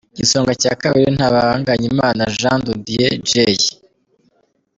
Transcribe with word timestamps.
Igisonga 0.13 0.51
cya 0.61 0.73
Kabiri: 0.81 1.09
Ntabanganyimana 1.17 2.21
Jeand 2.37 2.65
de 2.67 2.73
Dieu 2.85 3.15
Jay. 3.29 3.57